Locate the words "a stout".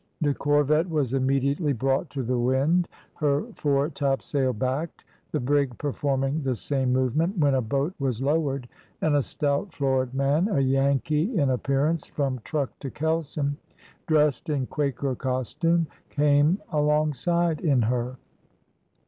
9.15-9.71